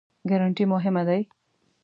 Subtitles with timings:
[0.29, 1.21] ګارنټي مهمه دی؟